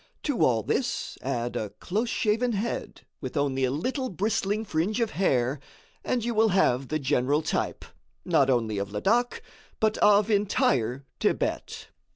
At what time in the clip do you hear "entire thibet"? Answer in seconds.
10.31-11.89